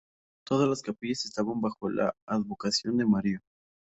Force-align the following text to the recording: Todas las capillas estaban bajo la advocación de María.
Todas 0.47 0.67
las 0.67 0.81
capillas 0.81 1.25
estaban 1.25 1.61
bajo 1.61 1.87
la 1.87 2.15
advocación 2.25 2.97
de 2.97 3.05
María. 3.05 3.43